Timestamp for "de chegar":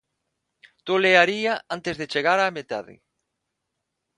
1.99-2.37